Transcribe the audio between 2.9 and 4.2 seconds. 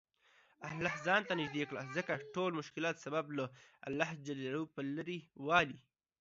سبب له الله